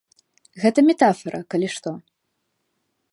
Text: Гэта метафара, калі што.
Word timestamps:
Гэта 0.63 0.79
метафара, 0.87 1.39
калі 1.55 1.67
што. 1.77 1.89